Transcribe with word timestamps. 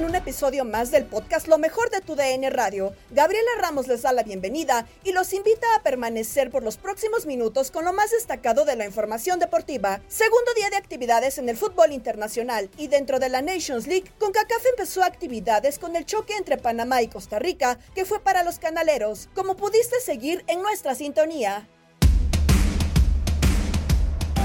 En 0.00 0.06
un 0.06 0.14
episodio 0.14 0.64
más 0.64 0.90
del 0.90 1.04
podcast 1.04 1.46
Lo 1.46 1.58
mejor 1.58 1.90
de 1.90 2.00
tu 2.00 2.16
DN 2.16 2.48
Radio. 2.48 2.94
Gabriela 3.10 3.50
Ramos 3.60 3.86
les 3.86 4.00
da 4.00 4.14
la 4.14 4.22
bienvenida 4.22 4.86
y 5.04 5.12
los 5.12 5.34
invita 5.34 5.66
a 5.76 5.82
permanecer 5.82 6.50
por 6.50 6.62
los 6.62 6.78
próximos 6.78 7.26
minutos 7.26 7.70
con 7.70 7.84
lo 7.84 7.92
más 7.92 8.10
destacado 8.10 8.64
de 8.64 8.76
la 8.76 8.86
información 8.86 9.38
deportiva. 9.38 10.00
Segundo 10.08 10.54
día 10.56 10.70
de 10.70 10.76
actividades 10.76 11.36
en 11.36 11.50
el 11.50 11.56
fútbol 11.58 11.92
internacional 11.92 12.70
y 12.78 12.88
dentro 12.88 13.18
de 13.18 13.28
la 13.28 13.42
Nations 13.42 13.86
League, 13.86 14.10
CONCACAF 14.18 14.64
empezó 14.70 15.04
actividades 15.04 15.78
con 15.78 15.94
el 15.94 16.06
choque 16.06 16.34
entre 16.34 16.56
Panamá 16.56 17.02
y 17.02 17.08
Costa 17.08 17.38
Rica, 17.38 17.78
que 17.94 18.06
fue 18.06 18.20
para 18.20 18.42
los 18.42 18.58
canaleros, 18.58 19.28
como 19.34 19.54
pudiste 19.54 20.00
seguir 20.00 20.44
en 20.46 20.62
nuestra 20.62 20.94
sintonía. 20.94 21.68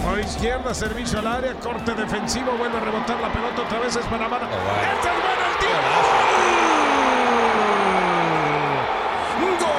Por 0.06 0.20
izquierda, 0.20 0.72
servicio 0.74 1.18
al 1.18 1.26
área, 1.28 1.54
corte 1.56 1.94
defensivo, 1.96 2.52
vuelve 2.52 2.78
a 2.78 2.80
rebotar 2.80 3.20
la 3.20 3.34
pelota 3.34 3.64
otra 3.64 3.80
vez 3.80 3.96
es 3.96 4.06
Panamá. 4.06 4.38
¡Este 4.38 5.08
es 5.10 5.16
bueno 5.24 5.46
el 5.50 5.58
tiro! 5.58 5.80
¡Gol! 9.60 9.76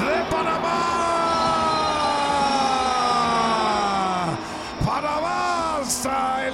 ¡De 0.00 0.16
Panamá! 0.30 0.78
Panamá 4.86 5.80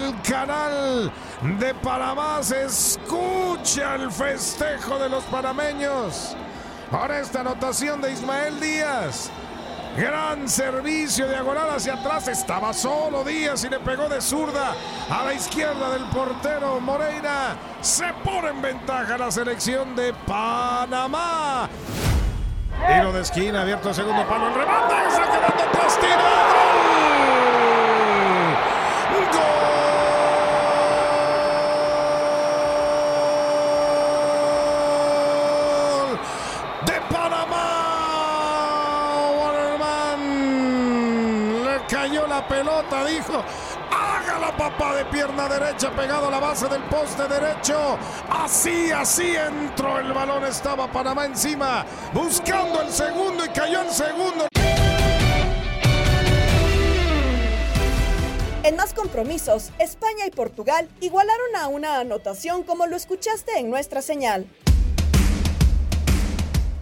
hasta 0.04 0.09
el 0.09 0.22
canal 0.22 1.12
de 1.59 1.75
Panamá 1.75 2.42
se 2.42 2.65
escucha 2.65 3.94
el 3.94 4.10
festejo 4.10 4.98
de 4.98 5.09
los 5.09 5.25
panameños. 5.25 6.37
Ahora 6.91 7.20
esta 7.20 7.41
anotación 7.41 8.00
de 8.00 8.12
Ismael 8.12 8.60
Díaz. 8.60 9.31
Gran 9.97 10.48
servicio 10.48 11.28
diagonal 11.28 11.70
hacia 11.70 11.94
atrás. 11.94 12.26
Estaba 12.28 12.72
solo 12.72 13.22
Díaz 13.25 13.65
y 13.65 13.69
le 13.69 13.78
pegó 13.78 14.09
de 14.09 14.20
zurda 14.20 14.75
a 15.09 15.25
la 15.25 15.34
izquierda 15.34 15.91
del 15.91 16.04
portero 16.06 16.81
Moreira. 16.81 17.56
Se 17.81 18.12
pone 18.25 18.48
en 18.48 18.60
ventaja 18.60 19.16
la 19.16 19.31
selección 19.31 19.94
de 19.94 20.12
Panamá. 20.26 21.69
Tiro 22.88 23.12
de 23.12 23.21
esquina, 23.21 23.62
abierto 23.62 23.91
el 23.91 23.94
segundo 23.94 24.26
palo. 24.26 24.48
El 24.48 24.54
remate. 24.54 24.94
Está 25.09 25.22
quedando 25.25 25.62
atrás. 25.62 25.98
Tiro. 26.00 26.16
¡Gol! 26.16 26.75
¡Gol! 26.92 27.15
de 36.86 37.00
Panamá. 37.12 37.66
Waterman 39.38 40.21
le 41.65 41.76
cayó 41.88 42.26
pelota, 42.49 43.05
dijo. 43.05 43.44
Hágala 43.91 44.56
papá 44.56 44.94
de 44.97 45.05
pierna 45.06 45.49
derecha 45.49 45.91
pegado 45.91 46.28
a 46.28 46.31
la 46.31 46.41
base 46.41 46.69
del 46.69 46.82
poste 46.84 47.27
derecho. 47.28 47.99
Así, 48.31 48.91
así 48.91 49.34
entró 49.37 49.99
el 49.99 50.12
balón. 50.12 50.44
Estaba 50.44 50.87
Panamá 50.91 51.27
encima, 51.27 51.84
buscando 52.12 52.83
el 52.83 52.91
segundo 52.91 53.44
y 53.44 53.49
cayó 53.49 53.83
el 53.83 53.91
segundo. 53.91 54.49
En 58.65 58.77
más 58.77 58.94
compromisos, 58.94 59.72
España 59.78 60.27
y 60.27 60.31
Portugal 60.31 60.88
igualaron 61.00 61.54
a 61.57 61.68
una 61.68 61.98
anotación 61.98 62.63
como 62.63 62.86
lo 62.86 62.97
escuchaste 62.97 63.59
en 63.59 63.68
nuestra 63.68 64.01
señal. 64.01 64.47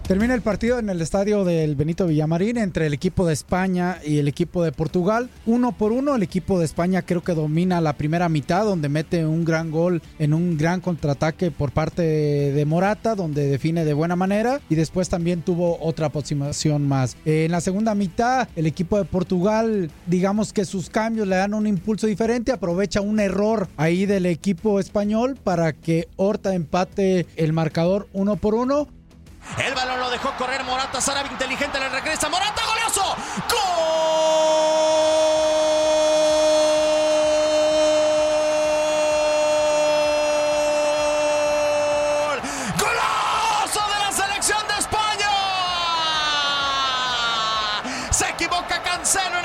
Termina 0.07 0.33
el 0.33 0.41
partido 0.41 0.79
en 0.79 0.89
el 0.89 1.01
estadio 1.01 1.45
del 1.45 1.77
Benito 1.77 2.05
Villamarín 2.07 2.57
entre 2.57 2.87
el 2.87 2.93
equipo 2.93 3.25
de 3.25 3.31
España 3.31 3.99
y 4.05 4.17
el 4.17 4.27
equipo 4.27 4.61
de 4.61 4.73
Portugal. 4.73 5.29
Uno 5.45 5.71
por 5.71 5.93
uno, 5.93 6.15
el 6.15 6.23
equipo 6.23 6.59
de 6.59 6.65
España 6.65 7.03
creo 7.03 7.23
que 7.23 7.33
domina 7.33 7.79
la 7.79 7.93
primera 7.93 8.27
mitad, 8.27 8.65
donde 8.65 8.89
mete 8.89 9.25
un 9.25 9.45
gran 9.45 9.71
gol 9.71 10.01
en 10.19 10.33
un 10.33 10.57
gran 10.57 10.81
contraataque 10.81 11.51
por 11.51 11.71
parte 11.71 12.01
de 12.01 12.65
Morata, 12.65 13.15
donde 13.15 13.47
define 13.47 13.85
de 13.85 13.93
buena 13.93 14.17
manera. 14.17 14.59
Y 14.69 14.75
después 14.75 15.07
también 15.07 15.41
tuvo 15.41 15.79
otra 15.79 16.07
aproximación 16.07 16.85
más. 16.85 17.15
En 17.23 17.53
la 17.53 17.61
segunda 17.61 17.95
mitad, 17.95 18.49
el 18.57 18.65
equipo 18.65 18.97
de 18.97 19.05
Portugal, 19.05 19.89
digamos 20.05 20.51
que 20.51 20.65
sus 20.65 20.89
cambios 20.89 21.29
le 21.29 21.37
dan 21.37 21.53
un 21.53 21.65
impulso 21.65 22.07
diferente, 22.07 22.51
aprovecha 22.51 22.99
un 22.99 23.21
error 23.21 23.69
ahí 23.77 24.05
del 24.05 24.25
equipo 24.25 24.81
español 24.81 25.39
para 25.41 25.71
que 25.71 26.09
Horta 26.17 26.53
empate 26.53 27.25
el 27.37 27.53
marcador 27.53 28.09
uno 28.11 28.35
por 28.35 28.53
uno. 28.53 28.89
El 29.57 29.75
balón 29.75 29.99
lo 29.99 30.09
dejó 30.09 30.31
correr 30.37 30.63
Morata. 30.63 30.99
Sarabia 31.01 31.31
inteligente 31.31 31.79
le 31.79 31.89
regresa. 31.89 32.29
Morata, 32.29 32.61
golazo. 32.65 33.15
¡Gol! 33.49 33.63
¡Golazo 42.79 43.81
de 43.93 43.99
la 43.99 44.11
selección 44.11 44.67
de 44.67 44.73
España! 44.79 45.29
Se 48.11 48.29
equivoca 48.29 48.81
Cancelo 48.81 49.42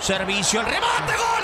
Servicio, 0.00 0.60
el 0.60 0.66
remate. 0.66 1.35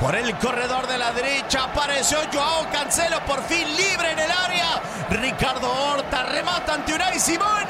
Por 0.00 0.14
el 0.14 0.32
corredor 0.38 0.86
de 0.86 0.96
la 0.96 1.12
derecha 1.12 1.64
apareció 1.64 2.18
Joao 2.32 2.70
Cancelo, 2.70 3.16
por 3.26 3.42
fin 3.42 3.66
libre 3.66 4.12
en 4.12 4.18
el 4.20 4.30
área. 4.30 4.80
Ricardo 5.10 5.68
Horta 5.68 6.22
remata 6.22 6.74
ante 6.74 6.94
Unai 6.94 7.18
Simón. 7.18 7.66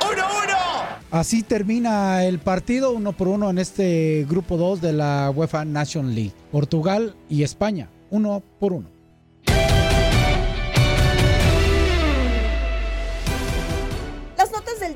1-1. 0.00 0.56
Así 1.10 1.42
termina 1.42 2.24
el 2.24 2.38
partido 2.38 2.92
uno 2.92 3.12
por 3.12 3.28
uno 3.28 3.50
en 3.50 3.58
este 3.58 4.24
grupo 4.26 4.56
2 4.56 4.80
de 4.80 4.92
la 4.94 5.30
UEFA 5.34 5.66
Nation 5.66 6.14
League. 6.14 6.32
Portugal 6.50 7.14
y 7.28 7.42
España, 7.42 7.90
uno 8.10 8.42
por 8.58 8.72
uno. 8.72 8.97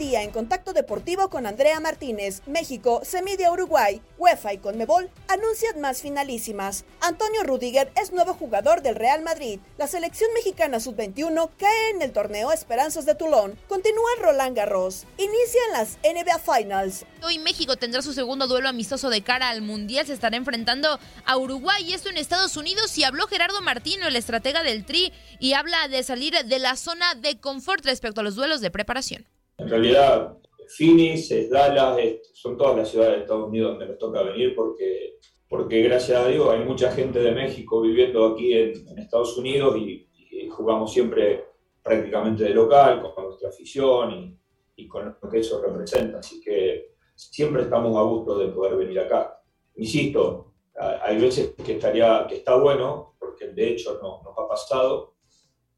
En 0.03 0.33
Contacto 0.33 0.73
Deportivo 0.73 1.29
con 1.31 1.47
Andrea 1.47 1.79
Martínez, 1.79 2.43
México, 2.47 3.03
se 3.05 3.23
mide 3.23 3.45
a 3.45 3.53
Uruguay, 3.53 4.03
UEFA 4.19 4.53
y 4.53 4.59
Conmebol 4.59 5.09
anuncian 5.29 5.81
más 5.81 6.03
finalísimas. 6.03 6.85
Antonio 7.01 7.45
Rudiger 7.45 7.93
es 7.95 8.13
nuevo 8.13 8.35
jugador 8.35 8.83
del 8.83 8.97
Real 8.97 9.23
Madrid. 9.23 9.61
La 9.79 9.87
selección 9.87 10.29
mexicana 10.35 10.81
sub-21 10.81 11.51
cae 11.57 11.91
en 11.91 12.03
el 12.03 12.13
torneo 12.13 12.51
Esperanzas 12.51 13.07
de 13.07 13.15
Toulon. 13.15 13.57
Continúa 13.69 14.11
Roland 14.21 14.57
Garros. 14.57 15.07
Inician 15.19 15.73
las 15.73 15.99
NBA 16.03 16.39
Finals. 16.41 17.07
Hoy 17.23 17.39
México 17.39 17.77
tendrá 17.77 18.03
su 18.03 18.13
segundo 18.13 18.49
duelo 18.49 18.69
amistoso 18.69 19.09
de 19.09 19.23
cara 19.23 19.51
al 19.51 19.63
Mundial. 19.63 20.05
Se 20.05 20.15
estará 20.15 20.37
enfrentando 20.37 20.99
a 21.25 21.37
Uruguay 21.37 21.85
y 21.85 21.93
esto 21.93 22.11
en 22.11 22.17
Estados 22.19 22.57
Unidos. 22.57 22.99
Y 22.99 23.05
habló 23.05 23.29
Gerardo 23.29 23.61
Martino, 23.63 24.09
el 24.09 24.17
estratega 24.17 24.65
del 24.65 24.85
Tri, 24.85 25.13
y 25.39 25.53
habla 25.53 25.87
de 25.87 26.03
salir 26.03 26.35
de 26.45 26.59
la 26.59 26.77
zona 26.77 27.15
de 27.15 27.39
confort 27.39 27.85
respecto 27.85 28.21
a 28.21 28.25
los 28.25 28.35
duelos 28.35 28.61
de 28.61 28.73
preparación. 28.73 29.27
En 29.63 29.69
realidad, 29.69 30.39
Phoenix, 30.77 31.31
es 31.31 31.49
Dallas, 31.49 31.97
son 32.33 32.57
todas 32.57 32.77
las 32.77 32.89
ciudades 32.89 33.15
de 33.15 33.21
Estados 33.23 33.49
Unidos 33.49 33.73
donde 33.73 33.87
nos 33.87 33.99
toca 33.99 34.23
venir 34.23 34.57
porque, 34.57 35.19
porque 35.49 35.83
gracias 35.83 36.19
a 36.19 36.27
Dios 36.27 36.49
hay 36.51 36.65
mucha 36.65 36.91
gente 36.91 37.21
de 37.21 37.31
México 37.31 37.81
viviendo 37.81 38.27
aquí 38.27 38.53
en, 38.55 38.99
Estados 38.99 39.37
Unidos 39.39 39.77
y, 39.77 40.09
jugamos 40.51 40.93
siempre 40.93 41.47
prácticamente 41.83 42.45
de 42.45 42.51
local, 42.51 43.01
con 43.15 43.25
nuestra 43.25 43.49
afición 43.49 44.39
y, 44.77 44.89
con 44.89 45.17
lo 45.21 45.31
que 45.31 45.39
eso 45.39 45.63
representa. 45.63 46.19
Así 46.19 46.41
que 46.41 46.95
siempre 47.15 47.63
estamos 47.63 47.97
a 47.97 48.03
gusto 48.03 48.39
de 48.39 48.49
poder 48.49 48.77
venir 48.77 49.01
acá. 49.01 49.41
Insisto, 49.77 50.53
hay 50.75 51.19
veces 51.19 51.55
que, 51.65 51.75
estaría, 51.75 52.27
que 52.29 52.37
está 52.37 52.57
bueno, 52.57 53.15
porque 53.19 53.49
de 53.49 53.71
hecho 53.71 53.99
no- 54.03 54.23
nos 54.23 54.37
ha 54.37 54.49
pasado, 54.49 55.12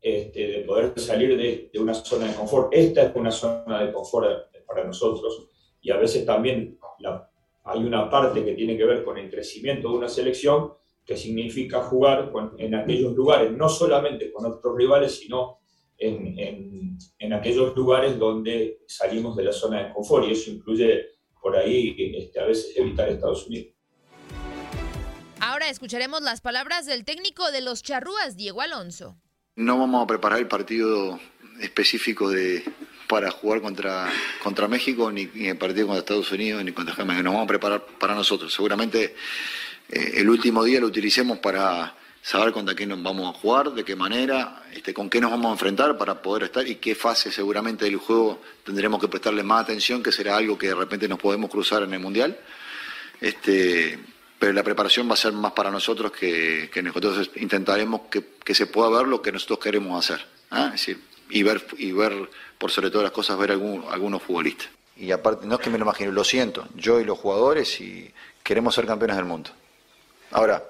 este, 0.07 0.47
de 0.49 0.59
poder 0.65 0.93
salir 1.01 1.35
de, 1.35 1.71
de 1.73 1.79
una 1.81 1.95
zona 1.95 2.27
de 2.29 2.35
confort. 2.35 2.69
Esta 2.75 3.05
es 3.05 3.17
una 3.17 3.31
zona 3.31 3.83
de 3.83 3.91
confort 3.91 4.27
para 4.67 4.85
nosotros 4.85 5.49
y 5.81 5.91
a 5.91 5.97
veces 5.97 6.27
también 6.27 6.79
la- 6.99 7.31
hay 7.65 7.81
una 7.83 8.11
parte 8.11 8.45
que 8.45 8.53
tiene 8.53 8.77
que 8.77 8.85
ver 8.85 9.03
con 9.03 9.17
el 9.17 9.31
crecimiento 9.31 9.89
de 9.89 9.97
una 9.97 10.09
selección 10.11 10.75
que 11.07 11.17
significa 11.17 11.81
jugar 11.85 12.31
con- 12.31 12.55
en 12.59 12.75
aquellos 12.75 13.15
lugares, 13.15 13.51
no 13.53 13.69
solamente 13.71 14.31
con 14.31 14.45
otros 14.45 14.77
rivales, 14.77 15.19
sino 15.19 15.61
en, 15.97 16.39
en- 16.39 16.99
en 17.19 17.33
aquellos 17.33 17.75
lugares 17.75 18.19
donde 18.19 18.81
salimos 18.87 19.35
de 19.37 19.45
la 19.45 19.53
zona 19.53 19.87
de 19.87 19.95
confort 19.95 20.27
y 20.29 20.33
eso 20.33 20.51
incluye 20.51 21.07
por 21.41 21.57
ahí 21.57 21.97
este, 22.19 22.41
a 22.41 22.45
veces 22.45 22.77
evitar 22.77 23.09
Estados 23.09 23.47
Unidos. 23.47 23.73
Ahora 25.41 25.69
escucharemos 25.71 26.21
las 26.23 26.41
palabras 26.43 26.85
del 26.87 27.05
técnico 27.07 27.51
de 27.53 27.61
los 27.63 27.83
Charrúas, 27.83 28.37
Diego 28.37 28.61
Alonso. 28.61 29.17
No 29.57 29.79
vamos 29.79 30.03
a 30.03 30.07
preparar 30.09 30.41
el 30.41 30.49
partido 30.49 31.21
específico 31.61 32.29
de, 32.29 32.65
para 33.07 33.31
jugar 33.31 33.61
contra, 33.61 34.13
contra 34.43 34.67
México, 34.67 35.13
ni, 35.13 35.31
el 35.47 35.57
partido 35.57 35.87
contra 35.87 36.01
Estados 36.01 36.33
Unidos, 36.33 36.65
ni 36.65 36.73
contra 36.73 36.93
Jamaica. 36.93 37.23
Nos 37.23 37.35
vamos 37.35 37.45
a 37.45 37.49
preparar 37.49 37.87
para 37.87 38.17
nosotros. 38.17 38.53
Seguramente 38.53 39.15
eh, 39.89 40.15
el 40.17 40.29
último 40.29 40.65
día 40.65 40.81
lo 40.81 40.89
utilicemos 40.89 41.39
para 41.39 41.95
saber 42.21 42.53
contra 42.53 42.75
qué 42.75 42.85
nos 42.85 43.01
vamos 43.01 43.33
a 43.33 43.39
jugar, 43.39 43.71
de 43.71 43.85
qué 43.85 43.95
manera, 43.95 44.65
este, 44.73 44.93
con 44.93 45.09
qué 45.09 45.21
nos 45.21 45.31
vamos 45.31 45.51
a 45.51 45.53
enfrentar 45.53 45.97
para 45.97 46.21
poder 46.21 46.45
estar 46.45 46.67
y 46.67 46.75
qué 46.77 46.97
fase 46.97 47.31
seguramente 47.31 47.85
del 47.85 47.99
juego 47.99 48.41
tendremos 48.65 49.01
que 49.01 49.07
prestarle 49.07 49.45
más 49.45 49.63
atención, 49.63 50.03
que 50.03 50.11
será 50.11 50.37
algo 50.37 50.59
que 50.59 50.67
de 50.67 50.75
repente 50.75 51.07
nos 51.07 51.21
podemos 51.21 51.49
cruzar 51.49 51.85
en 51.85 51.95
el 51.95 52.01
Mundial. 52.01 52.37
Este, 53.21 54.01
pero 54.39 54.53
la 54.53 54.63
preparación 54.63 55.09
va 55.09 55.15
a 55.15 55.17
ser 55.17 55.33
más 55.33 55.53
para 55.53 55.71
nosotros 55.71 56.13
que, 56.13 56.71
nosotros 56.83 57.31
intentaremos 57.37 58.03
que, 58.11 58.55
se 58.55 58.67
pueda 58.67 58.91
ver 58.91 59.07
lo 59.07 59.23
que 59.23 59.33
nosotros 59.33 59.59
queremos 59.59 60.05
hacer. 60.05 60.27
¿ah? 60.51 60.71
Decir, 60.71 61.01
y 61.31 61.43
ver, 61.43 61.65
y 61.79 61.93
ver, 61.93 62.29
por 62.59 62.71
sobre 62.71 62.91
todas 62.91 63.05
las 63.05 63.13
cosas, 63.13 63.39
ver 63.39 63.53
algún- 63.53 63.85
algunos 63.91 64.23
futbolistas. 64.23 64.69
Y 64.97 65.11
aparte, 65.11 65.47
no 65.47 65.55
es 65.55 65.61
que 65.61 65.71
me 65.71 65.79
lo 65.79 65.85
imagino, 65.85 66.13
lo 66.13 66.23
siento, 66.25 66.69
yo 66.77 67.01
y 67.01 67.05
los 67.05 67.19
jugadores 67.19 67.81
y 67.81 68.13
queremos 68.43 68.75
ser 68.75 68.87
campeones 68.87 69.17
del 69.17 69.25
mundo. 69.25 69.51
Ahora, 70.31 70.63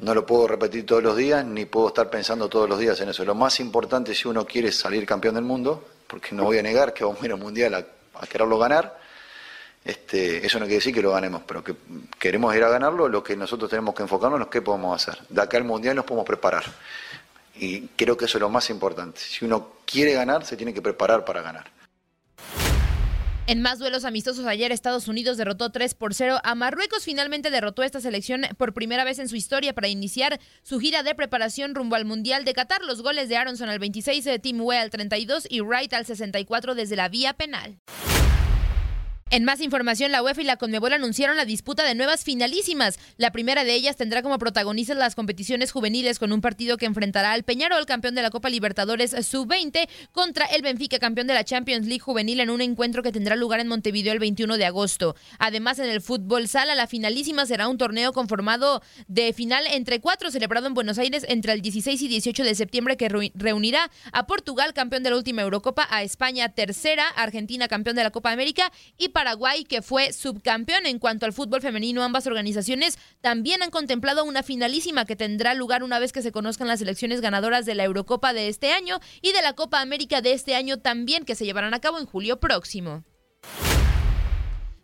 no 0.00 0.14
lo 0.14 0.26
puedo 0.26 0.46
repetir 0.46 0.84
todos 0.84 1.02
los 1.02 1.16
días, 1.16 1.44
ni 1.44 1.64
puedo 1.64 1.88
estar 1.88 2.10
pensando 2.10 2.48
todos 2.48 2.68
los 2.68 2.78
días 2.78 3.00
en 3.00 3.08
eso. 3.08 3.24
Lo 3.24 3.34
más 3.34 3.58
importante 3.60 4.14
si 4.14 4.28
uno 4.28 4.44
quiere 4.46 4.70
salir 4.70 5.06
campeón 5.06 5.34
del 5.36 5.44
mundo, 5.44 5.88
porque 6.06 6.34
no 6.34 6.44
voy 6.44 6.58
a 6.58 6.62
negar 6.62 6.92
que 6.92 7.02
vamos 7.02 7.22
a 7.22 7.26
ir 7.26 7.32
al 7.32 7.38
Mundial 7.38 7.74
a 7.74 8.26
quererlo 8.26 8.58
ganar, 8.58 9.00
este, 9.86 10.44
eso 10.44 10.58
no 10.58 10.64
quiere 10.64 10.76
decir 10.78 10.92
que 10.92 11.00
lo 11.00 11.12
ganemos, 11.12 11.42
pero 11.46 11.62
que 11.62 11.76
queremos 12.18 12.54
ir 12.56 12.64
a 12.64 12.68
ganarlo, 12.68 13.08
lo 13.08 13.22
que 13.22 13.36
nosotros 13.36 13.70
tenemos 13.70 13.94
que 13.94 14.02
enfocarnos 14.02 14.40
es 14.40 14.46
qué 14.48 14.60
podemos 14.60 15.00
hacer. 15.00 15.22
De 15.28 15.40
acá 15.40 15.58
al 15.58 15.64
Mundial 15.64 15.94
nos 15.94 16.04
podemos 16.04 16.26
preparar. 16.26 16.64
Y 17.54 17.82
creo 17.96 18.16
que 18.16 18.24
eso 18.24 18.38
es 18.38 18.42
lo 18.42 18.50
más 18.50 18.68
importante. 18.68 19.20
Si 19.20 19.44
uno 19.44 19.74
quiere 19.86 20.12
ganar, 20.12 20.44
se 20.44 20.56
tiene 20.56 20.74
que 20.74 20.82
preparar 20.82 21.24
para 21.24 21.40
ganar. 21.40 21.70
En 23.48 23.62
más 23.62 23.78
duelos 23.78 24.04
amistosos 24.04 24.44
ayer, 24.46 24.72
Estados 24.72 25.06
Unidos 25.06 25.36
derrotó 25.36 25.70
3 25.70 25.94
por 25.94 26.14
0 26.14 26.40
a 26.42 26.54
Marruecos. 26.56 27.04
Finalmente 27.04 27.50
derrotó 27.50 27.84
esta 27.84 28.00
selección 28.00 28.42
por 28.58 28.74
primera 28.74 29.04
vez 29.04 29.20
en 29.20 29.28
su 29.28 29.36
historia 29.36 29.72
para 29.72 29.86
iniciar 29.86 30.40
su 30.64 30.80
gira 30.80 31.04
de 31.04 31.14
preparación 31.14 31.76
rumbo 31.76 31.94
al 31.94 32.04
Mundial 32.04 32.44
de 32.44 32.54
Qatar. 32.54 32.82
Los 32.82 33.02
goles 33.02 33.28
de 33.28 33.36
Aronson 33.36 33.68
al 33.68 33.78
26, 33.78 34.24
de 34.24 34.40
Tim 34.40 34.60
Way 34.60 34.78
al 34.78 34.90
32 34.90 35.46
y 35.48 35.60
Wright 35.60 35.92
al 35.92 36.06
64 36.06 36.74
desde 36.74 36.96
la 36.96 37.08
vía 37.08 37.34
penal. 37.34 37.78
En 39.30 39.42
más 39.42 39.60
información, 39.60 40.12
la 40.12 40.22
UEFA 40.22 40.42
y 40.42 40.44
la 40.44 40.56
Conmebol 40.56 40.92
anunciaron 40.92 41.36
la 41.36 41.44
disputa 41.44 41.82
de 41.82 41.96
nuevas 41.96 42.22
finalísimas. 42.22 42.96
La 43.16 43.32
primera 43.32 43.64
de 43.64 43.74
ellas 43.74 43.96
tendrá 43.96 44.22
como 44.22 44.38
protagonistas 44.38 44.96
las 44.96 45.16
competiciones 45.16 45.72
juveniles 45.72 46.20
con 46.20 46.30
un 46.32 46.40
partido 46.40 46.76
que 46.76 46.86
enfrentará 46.86 47.32
al 47.32 47.42
Peñarol, 47.42 47.86
campeón 47.86 48.14
de 48.14 48.22
la 48.22 48.30
Copa 48.30 48.50
Libertadores 48.50 49.10
Sub-20, 49.26 49.88
contra 50.12 50.46
el 50.46 50.62
Benfica, 50.62 51.00
campeón 51.00 51.26
de 51.26 51.34
la 51.34 51.42
Champions 51.42 51.88
League 51.88 51.98
juvenil, 51.98 52.38
en 52.38 52.50
un 52.50 52.60
encuentro 52.60 53.02
que 53.02 53.10
tendrá 53.10 53.34
lugar 53.34 53.58
en 53.58 53.66
Montevideo 53.66 54.12
el 54.12 54.20
21 54.20 54.58
de 54.58 54.64
agosto. 54.64 55.16
Además, 55.40 55.80
en 55.80 55.90
el 55.90 56.00
fútbol 56.00 56.46
sala, 56.46 56.76
la 56.76 56.86
finalísima 56.86 57.46
será 57.46 57.66
un 57.66 57.78
torneo 57.78 58.12
conformado 58.12 58.80
de 59.08 59.32
final 59.32 59.64
entre 59.72 60.00
cuatro, 60.00 60.30
celebrado 60.30 60.68
en 60.68 60.74
Buenos 60.74 60.98
Aires 60.98 61.26
entre 61.28 61.52
el 61.52 61.62
16 61.62 62.00
y 62.00 62.06
18 62.06 62.44
de 62.44 62.54
septiembre, 62.54 62.96
que 62.96 63.08
reu- 63.10 63.32
reunirá 63.34 63.90
a 64.12 64.28
Portugal, 64.28 64.72
campeón 64.72 65.02
de 65.02 65.10
la 65.10 65.16
última 65.16 65.42
Eurocopa, 65.42 65.88
a 65.90 66.04
España, 66.04 66.50
tercera, 66.50 67.08
Argentina, 67.16 67.66
campeón 67.66 67.96
de 67.96 68.04
la 68.04 68.12
Copa 68.12 68.30
América, 68.30 68.70
y 68.96 69.08
Paraguay, 69.16 69.64
que 69.64 69.80
fue 69.80 70.12
subcampeón. 70.12 70.84
En 70.84 70.98
cuanto 70.98 71.24
al 71.24 71.32
fútbol 71.32 71.62
femenino, 71.62 72.02
ambas 72.02 72.26
organizaciones 72.26 72.98
también 73.22 73.62
han 73.62 73.70
contemplado 73.70 74.24
una 74.24 74.42
finalísima 74.42 75.06
que 75.06 75.16
tendrá 75.16 75.54
lugar 75.54 75.82
una 75.82 75.98
vez 75.98 76.12
que 76.12 76.20
se 76.20 76.32
conozcan 76.32 76.68
las 76.68 76.82
elecciones 76.82 77.22
ganadoras 77.22 77.64
de 77.64 77.74
la 77.74 77.84
Eurocopa 77.84 78.34
de 78.34 78.48
este 78.48 78.72
año 78.72 79.00
y 79.22 79.32
de 79.32 79.40
la 79.40 79.54
Copa 79.54 79.80
América 79.80 80.20
de 80.20 80.34
este 80.34 80.54
año 80.54 80.80
también, 80.80 81.24
que 81.24 81.34
se 81.34 81.46
llevarán 81.46 81.72
a 81.72 81.80
cabo 81.80 81.98
en 81.98 82.04
julio 82.04 82.40
próximo. 82.40 83.04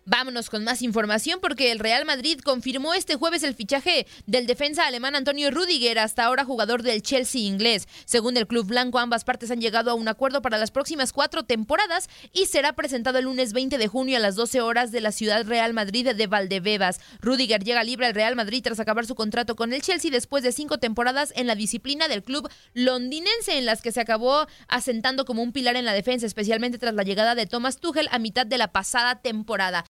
Vámonos 0.05 0.51
con 0.51 0.65
más 0.65 0.83
información 0.83 1.39
porque 1.41 1.71
el 1.71 1.79
Real 1.79 2.05
Madrid 2.05 2.41
confirmó 2.41 2.93
este 2.93 3.15
jueves 3.15 3.45
el 3.45 3.55
fichaje 3.55 4.07
del 4.27 4.49
defensa 4.49 4.85
alemán 4.85 5.15
Antonio 5.15 5.53
Rudiger, 5.53 6.01
hasta 6.01 6.25
ahora 6.25 6.45
jugador 6.45 6.83
del 6.83 7.03
Chelsea 7.03 7.43
inglés. 7.43 7.87
Según 8.05 8.37
el 8.37 8.49
club 8.49 8.67
blanco, 8.67 8.99
ambas 8.99 9.23
partes 9.23 9.53
han 9.53 9.61
llegado 9.61 9.93
a 9.93 9.95
un 9.95 10.09
acuerdo 10.09 10.43
para 10.43 10.59
las 10.59 10.73
próximas 10.73 11.13
cuatro 11.13 11.45
temporadas 11.45 12.09
y 12.33 12.47
será 12.47 12.73
presentado 12.73 13.19
el 13.19 13.27
lunes 13.27 13.53
20 13.53 13.79
de 13.79 13.87
junio 13.87 14.17
a 14.17 14.21
las 14.21 14.35
12 14.35 14.61
horas 14.61 14.91
de 14.91 15.01
la 15.01 15.13
ciudad 15.13 15.47
Real 15.47 15.73
Madrid 15.73 16.11
de 16.11 16.27
Valdebebas. 16.27 16.99
Rudiger 17.21 17.63
llega 17.63 17.85
libre 17.85 18.07
al 18.07 18.15
Real 18.15 18.35
Madrid 18.35 18.63
tras 18.65 18.81
acabar 18.81 19.07
su 19.07 19.15
contrato 19.15 19.55
con 19.55 19.73
el 19.73 19.83
Chelsea 19.83 20.11
después 20.11 20.43
de 20.43 20.51
cinco 20.51 20.79
temporadas 20.79 21.33
en 21.37 21.47
la 21.47 21.55
disciplina 21.55 22.09
del 22.09 22.25
club 22.25 22.51
londinense, 22.75 23.57
en 23.57 23.67
las 23.67 23.83
que 23.83 23.93
se 23.93 24.01
acabó 24.01 24.49
asentando 24.67 25.25
como 25.25 25.43
un 25.43 25.53
pilar 25.53 25.77
en 25.77 25.85
la 25.85 25.93
defensa, 25.93 26.27
especialmente 26.27 26.79
tras 26.79 26.95
la 26.95 27.05
llegada 27.05 27.37
de 27.37 27.47
Thomas 27.47 27.79
Tuchel 27.79 28.09
a 28.11 28.19
mitad 28.19 28.47
de 28.47 28.59
la 28.59 28.73
pasada 28.73 29.21
temporada. 29.21 29.85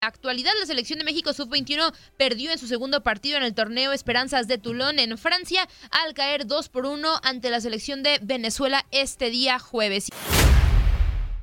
Actualidad, 0.00 0.52
la 0.60 0.66
selección 0.66 1.00
de 1.00 1.04
México 1.04 1.32
sub-21 1.32 1.92
perdió 2.16 2.52
en 2.52 2.58
su 2.58 2.68
segundo 2.68 3.02
partido 3.02 3.36
en 3.36 3.42
el 3.42 3.54
torneo 3.54 3.92
Esperanzas 3.92 4.46
de 4.46 4.56
Toulon 4.56 5.00
en 5.00 5.18
Francia 5.18 5.68
al 5.90 6.14
caer 6.14 6.46
2 6.46 6.68
por 6.68 6.86
1 6.86 7.18
ante 7.24 7.50
la 7.50 7.60
selección 7.60 8.04
de 8.04 8.20
Venezuela 8.22 8.86
este 8.92 9.28
día 9.30 9.58
jueves. 9.58 10.06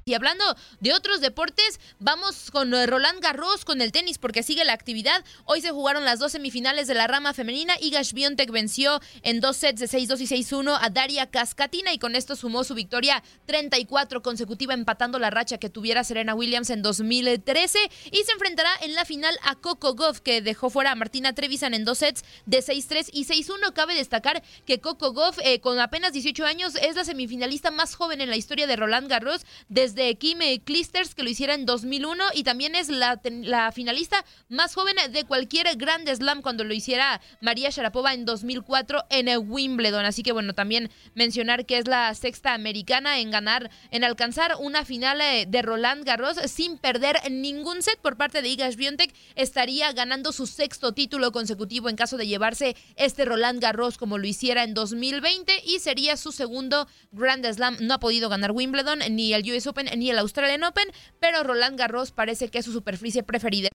Y 0.08 0.14
hablando 0.14 0.46
de 0.82 0.94
otros 0.94 1.20
deportes, 1.20 1.80
vamos 1.98 2.52
con 2.52 2.72
Roland 2.72 3.20
Garros, 3.22 3.66
con 3.66 3.82
el 3.82 3.92
tenis, 3.92 4.20
porque 4.20 4.44
sigue 4.44 4.64
la 4.64 4.74
actividad. 4.74 5.26
Hoy 5.46 5.62
se 5.62 5.72
jugaron 5.72 6.06
las 6.06 6.20
dos 6.20 6.34
semifinales 6.34 6.86
de 6.86 6.94
la 6.94 7.08
rama 7.08 7.34
femenina. 7.34 7.74
Iga 7.82 8.04
Swiatek 8.04 8.52
venció 8.52 9.02
en 9.24 9.42
dos 9.42 9.58
sets 9.58 9.80
de 9.80 9.88
6-2 9.88 10.20
y 10.20 10.28
6-1 10.28 10.78
a 10.80 10.90
Daria 10.92 11.32
Cascatina 11.32 11.92
y 11.92 11.98
con 11.98 12.16
esto 12.16 12.36
sumó 12.36 12.64
su 12.64 12.76
victoria 12.76 13.24
34 13.48 14.22
consecutiva, 14.22 14.76
empatando 14.76 15.18
la 15.18 15.32
racha 15.32 15.58
que 15.58 15.72
tuviera 15.72 16.04
Serena 16.04 16.36
Williams 16.36 16.70
en 16.70 16.84
2013. 16.84 17.80
Y 18.12 18.24
se 18.26 18.32
enfrentará 18.32 18.70
en 18.84 18.94
la 18.94 19.06
final 19.06 19.36
a 19.42 19.56
Coco 19.56 19.96
Goff, 19.96 20.20
que 20.20 20.44
dejó 20.44 20.70
fuera 20.70 20.92
a 20.92 20.96
Martina 20.96 21.34
Trevisan 21.34 21.74
en 21.74 21.84
dos 21.84 21.98
sets 21.98 22.24
de 22.46 22.60
6-3 22.60 23.10
y 23.12 23.26
6-1. 23.26 23.74
Cabe 23.74 23.96
destacar 23.96 24.44
que 24.68 24.80
Coco 24.80 25.14
Goff, 25.14 25.40
eh, 25.44 25.62
con 25.62 25.80
apenas 25.80 26.14
18 26.14 26.46
años, 26.46 26.76
es 26.76 26.96
la 26.96 27.06
semifinalista 27.06 27.72
más 27.72 27.96
joven 27.96 28.22
en 28.22 28.30
la 28.30 28.36
historia 28.36 28.68
de 28.68 28.76
Roland 28.76 29.10
Garros 29.10 29.48
desde 29.68 29.95
de 29.96 30.16
Kim 30.16 30.40
Clisters, 30.64 31.16
que 31.16 31.24
lo 31.24 31.30
hiciera 31.30 31.54
en 31.54 31.66
2001, 31.66 32.24
y 32.34 32.44
también 32.44 32.76
es 32.76 32.90
la, 32.90 33.20
la 33.24 33.72
finalista 33.72 34.24
más 34.50 34.76
joven 34.76 34.96
de 35.12 35.24
cualquier 35.24 35.76
Grand 35.78 36.08
Slam 36.08 36.42
cuando 36.42 36.64
lo 36.64 36.74
hiciera 36.74 37.22
María 37.42 37.70
Sharapova 37.70 38.14
en 38.14 38.26
2004 38.26 39.06
en 39.10 39.30
Wimbledon. 39.50 40.06
Así 40.06 40.24
que 40.24 40.32
bueno, 40.32 40.54
también 40.54 40.92
mencionar 41.14 41.66
que 41.66 41.78
es 41.78 41.88
la 41.88 42.14
sexta 42.14 42.54
americana 42.54 43.20
en 43.20 43.32
ganar, 43.32 43.72
en 43.92 44.04
alcanzar 44.04 44.56
una 44.60 44.86
final 44.86 45.22
eh, 45.22 45.46
de 45.48 45.62
Roland 45.62 46.04
Garros 46.04 46.38
sin 46.48 46.78
perder 46.78 47.18
ningún 47.32 47.82
set 47.82 48.00
por 48.00 48.18
parte 48.18 48.42
de 48.42 48.50
Iga 48.50 48.72
Swiatek. 48.72 49.14
Estaría 49.36 49.92
ganando 49.94 50.32
su 50.32 50.48
sexto 50.48 50.94
título 50.94 51.32
consecutivo 51.32 51.90
en 51.90 51.96
caso 51.96 52.18
de 52.18 52.28
llevarse 52.28 52.76
este 52.96 53.26
Roland 53.26 53.62
Garros 53.62 53.98
como 53.98 54.18
lo 54.18 54.28
hiciera 54.28 54.64
en 54.64 54.74
2020 54.74 55.64
y 55.66 55.80
sería 55.80 56.18
su 56.18 56.32
segundo 56.32 56.88
Grand 57.12 57.46
Slam. 57.46 57.78
No 57.80 57.96
ha 57.96 58.00
podido 58.00 58.30
ganar 58.30 58.52
Wimbledon 58.52 59.00
ni 59.12 59.34
el 59.34 59.50
US 59.52 59.68
Open 59.68 59.85
ni 59.98 60.10
el 60.10 60.20
Australian 60.20 60.64
Open, 60.64 60.88
pero 61.20 61.44
Roland 61.44 61.78
Garros 61.78 62.12
parece 62.12 62.50
que 62.50 62.60
es 62.60 62.66
su 62.66 62.72
superficie 62.72 63.24
preferida. 63.24 63.70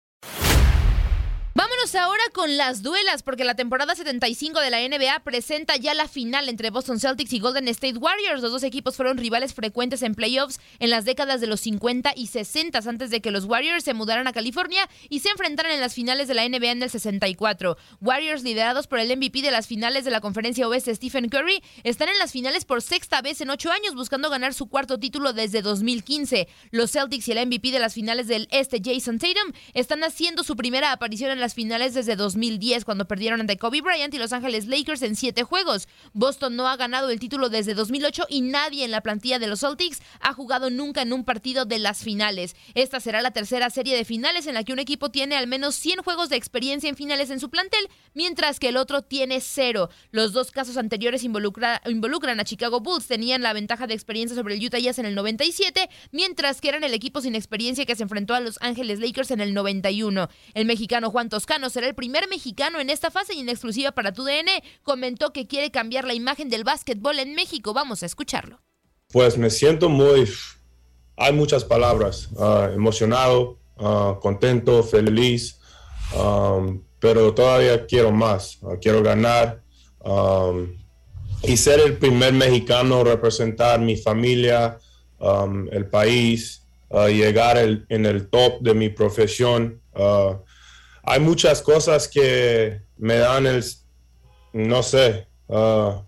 Vámonos 1.90 2.08
ahora 2.10 2.24
con 2.34 2.58
las 2.58 2.84
duelas, 2.84 3.24
porque 3.24 3.44
la 3.44 3.56
temporada 3.56 3.96
75 3.96 4.60
de 4.60 4.70
la 4.70 4.80
NBA 4.80 5.22
presenta 5.24 5.76
ya 5.78 5.94
la 5.94 6.08
final 6.08 6.50
entre 6.50 6.70
Boston 6.70 7.00
Celtics 7.00 7.34
y 7.34 7.40
Golden 7.40 7.68
State 7.70 7.98
Warriors. 7.98 8.42
Los 8.42 8.52
dos 8.52 8.64
equipos 8.64 8.96
fueron 8.96 9.18
rivales 9.18 9.54
frecuentes 9.54 10.04
en 10.04 10.14
playoffs 10.14 10.60
en 10.80 10.90
las 10.90 11.06
décadas 11.06 11.42
de 11.42 11.48
los 11.48 11.62
50 11.62 12.14
y 12.16 12.28
60 12.28 12.80
antes 12.86 13.10
de 13.10 13.22
que 13.22 13.32
los 13.32 13.46
Warriors 13.46 13.84
se 13.84 13.94
mudaran 13.94 14.28
a 14.28 14.34
California 14.34 14.88
y 15.10 15.20
se 15.20 15.30
enfrentaran 15.30 15.72
en 15.72 15.80
las 15.80 15.94
finales 15.94 16.28
de 16.28 16.34
la 16.34 16.48
NBA 16.48 16.72
en 16.72 16.84
el 16.84 16.90
64. 16.90 17.78
Warriors, 18.02 18.44
liderados 18.44 18.88
por 18.88 19.00
el 19.00 19.16
MVP 19.16 19.42
de 19.42 19.52
las 19.52 19.66
finales 19.66 20.06
de 20.06 20.12
la 20.12 20.22
conferencia 20.22 20.68
oeste, 20.68 20.94
Stephen 20.94 21.30
Curry, 21.30 21.64
están 21.84 22.10
en 22.10 22.20
las 22.20 22.32
finales 22.32 22.66
por 22.66 22.82
sexta 22.82 23.22
vez 23.22 23.42
en 23.42 23.50
ocho 23.50 23.72
años 23.72 23.96
buscando 23.96 24.30
ganar 24.30 24.54
su 24.54 24.68
cuarto 24.68 25.00
título 25.00 25.34
desde 25.34 25.62
2015. 25.62 26.48
Los 26.72 26.92
Celtics 26.92 27.28
y 27.28 27.32
el 27.32 27.48
MVP 27.48 27.72
de 27.72 27.80
las 27.80 27.94
finales 27.94 28.28
del 28.28 28.48
este, 28.52 28.82
Jason 28.84 29.18
Tatum, 29.18 29.54
están 29.74 30.04
haciendo 30.04 30.44
su 30.44 30.56
primera 30.56 30.92
aparición 30.92 31.32
en 31.32 31.40
las 31.40 31.56
desde 31.80 32.16
2010 32.16 32.84
cuando 32.84 33.08
perdieron 33.08 33.40
ante 33.40 33.58
Kobe 33.58 33.82
Bryant 33.82 34.14
y 34.14 34.18
Los 34.18 34.34
Ángeles 34.34 34.68
Lakers 34.68 35.02
en 35.02 35.16
siete 35.16 35.44
juegos. 35.44 35.88
Boston 36.14 36.56
no 36.56 36.68
ha 36.68 36.76
ganado 36.76 37.10
el 37.10 37.20
título 37.20 37.50
desde 37.50 37.74
2008 37.74 38.26
y 38.30 38.42
nadie 38.42 38.84
en 38.84 38.92
la 38.92 39.02
plantilla 39.02 39.40
de 39.40 39.48
los 39.48 39.62
Celtics 39.62 40.02
ha 40.20 40.34
jugado 40.34 40.70
nunca 40.70 41.02
en 41.02 41.14
un 41.14 41.24
partido 41.24 41.66
de 41.66 41.80
las 41.80 42.04
finales. 42.04 42.56
Esta 42.76 43.00
será 43.00 43.22
la 43.22 43.32
tercera 43.32 43.70
serie 43.70 43.96
de 43.96 44.06
finales 44.06 44.46
en 44.46 44.54
la 44.54 44.64
que 44.64 44.74
un 44.74 44.80
equipo 44.80 45.10
tiene 45.10 45.36
al 45.36 45.48
menos 45.48 45.76
100 45.76 46.04
juegos 46.04 46.30
de 46.30 46.36
experiencia 46.36 46.90
en 46.90 46.96
finales 46.96 47.30
en 47.30 47.40
su 47.40 47.50
plantel, 47.50 47.88
mientras 48.14 48.60
que 48.60 48.70
el 48.70 48.78
otro 48.78 49.02
tiene 49.02 49.40
cero. 49.42 49.90
Los 50.12 50.34
dos 50.34 50.52
casos 50.52 50.78
anteriores 50.78 51.24
involucran 51.24 52.40
a 52.40 52.44
Chicago 52.44 52.82
Bulls, 52.82 53.08
tenían 53.08 53.42
la 53.42 53.54
ventaja 53.54 53.88
de 53.88 53.94
experiencia 53.94 54.36
sobre 54.36 54.56
el 54.56 54.66
Utah 54.66 54.80
Jazz 54.80 55.00
en 55.00 55.06
el 55.06 55.16
97, 55.16 55.90
mientras 56.12 56.62
que 56.62 56.70
eran 56.70 56.84
el 56.84 56.94
equipo 56.94 57.22
sin 57.22 57.36
experiencia 57.36 57.86
que 57.86 57.96
se 57.96 58.04
enfrentó 58.04 58.34
a 58.34 58.40
Los 58.40 58.58
Ángeles 58.62 59.00
Lakers 59.00 59.32
en 59.32 59.42
el 59.42 59.54
91. 59.54 60.30
El 60.54 60.66
mexicano 60.66 61.10
Juan 61.10 61.30
Toscano 61.30 61.59
será 61.68 61.88
el 61.88 61.96
primer 61.96 62.30
mexicano 62.30 62.80
en 62.80 62.90
esta 62.90 63.12
fase 63.12 63.34
y 63.34 63.40
en 63.40 63.50
exclusiva 63.50 63.92
para 63.92 64.14
tu 64.14 64.24
DN 64.24 64.64
comentó 64.84 65.34
que 65.34 65.48
quiere 65.48 65.72
cambiar 65.72 66.06
la 66.06 66.14
imagen 66.14 66.50
del 66.50 66.64
básquetbol 66.64 67.20
en 67.20 67.36
México. 67.36 67.74
Vamos 67.74 68.04
a 68.04 68.06
escucharlo. 68.06 68.62
Pues 69.12 69.40
me 69.40 69.50
siento 69.50 69.90
muy, 69.90 70.30
hay 71.18 71.34
muchas 71.34 71.66
palabras, 71.66 72.30
ah, 72.40 72.70
emocionado, 72.74 73.58
ah, 73.78 74.20
contento, 74.22 74.84
feliz, 74.84 75.60
um, 76.16 76.82
pero 77.00 77.34
todavía 77.34 77.88
quiero 77.88 78.12
más, 78.12 78.60
ah, 78.62 78.76
quiero 78.80 79.02
ganar 79.02 79.64
um, 80.06 80.68
y 81.42 81.58
ser 81.58 81.80
el 81.80 81.98
primer 81.98 82.34
mexicano, 82.34 83.04
representar 83.04 83.80
mi 83.80 83.98
familia, 83.98 84.78
um, 85.18 85.68
el 85.72 85.88
país, 85.88 86.64
llegar 86.92 87.58
en 87.58 88.06
el 88.06 88.30
top 88.30 88.62
de 88.62 88.74
mi 88.74 88.90
profesión 88.90 89.80
hay 91.10 91.20
muchas 91.20 91.64
cosas 91.64 92.08
que 92.08 92.82
me 92.96 93.18
dan 93.18 93.48
el, 93.48 93.66
no 94.54 94.84
sé, 94.84 95.28
uh, 95.48 96.04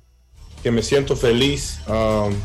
que 0.62 0.70
me 0.70 0.84
siento 0.84 1.16
feliz. 1.16 1.80
Um, 1.88 2.36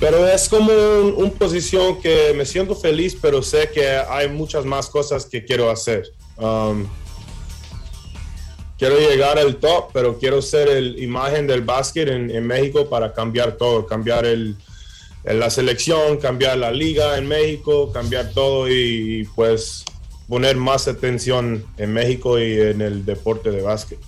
pero 0.00 0.26
es 0.26 0.48
como 0.48 0.72
una 1.18 1.30
posición 1.32 2.00
que 2.00 2.32
me 2.34 2.46
siento 2.46 2.74
feliz, 2.74 3.14
pero 3.20 3.42
sé 3.42 3.68
que 3.68 3.86
hay 3.86 4.30
muchas 4.30 4.64
más 4.64 4.88
cosas 4.88 5.26
que 5.26 5.44
quiero 5.44 5.70
hacer. 5.70 6.04
Um, 6.38 6.86
quiero 8.78 8.98
llegar 8.98 9.38
al 9.38 9.56
top, 9.56 9.90
pero 9.92 10.18
quiero 10.18 10.40
ser 10.40 10.68
el 10.68 11.02
imagen 11.02 11.46
del 11.46 11.60
básquet 11.60 12.08
en, 12.08 12.46
México 12.46 12.88
para 12.88 13.12
cambiar 13.12 13.58
todo, 13.58 13.84
cambiar 13.84 14.24
el, 14.24 14.56
la 15.24 15.50
selección, 15.50 16.16
cambiar 16.16 16.56
la 16.56 16.70
liga 16.70 17.18
en 17.18 17.28
México, 17.28 17.92
cambiar 17.92 18.32
todo 18.32 18.66
y 18.70 19.28
pues 19.34 19.84
poner 20.28 20.56
más 20.56 20.86
atención 20.86 21.64
en 21.78 21.92
México 21.92 22.38
y 22.38 22.60
en 22.60 22.82
el 22.82 23.04
deporte 23.04 23.50
de 23.50 23.62
básquet. 23.62 23.98